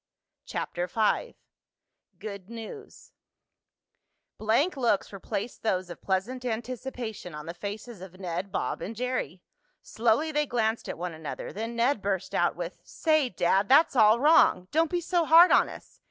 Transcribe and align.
CHAPTER 0.47 0.87
V 0.87 1.35
GOOD 2.17 2.49
NEWS 2.49 3.11
Blank 4.39 4.75
looks 4.75 5.13
replaced 5.13 5.61
those 5.61 5.91
of 5.91 6.01
pleasant 6.01 6.43
anticipation 6.43 7.35
on 7.35 7.45
the 7.45 7.53
faces 7.53 8.01
of 8.01 8.19
Ned, 8.19 8.51
Bob 8.51 8.81
and 8.81 8.95
Jerry. 8.95 9.43
Slowly 9.83 10.31
they 10.31 10.47
glanced 10.47 10.89
at 10.89 10.97
one 10.97 11.13
another, 11.13 11.53
then 11.53 11.75
Ned 11.75 12.01
burst 12.01 12.33
out 12.33 12.55
with: 12.55 12.79
"Say, 12.83 13.29
Dad, 13.29 13.69
that's 13.69 13.95
all 13.95 14.19
wrong! 14.19 14.67
Don't 14.71 14.89
be 14.89 15.01
so 15.01 15.23
hard 15.23 15.51
on 15.51 15.69
us. 15.69 15.99